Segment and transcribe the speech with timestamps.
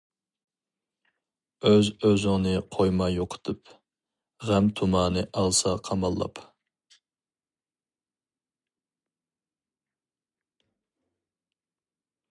[1.71, 3.73] ئۆز-ئۆزۈڭنى قويما يوقىتىپ،
[4.47, 6.43] غەم تۇمانى ئالسا قاماللاپ.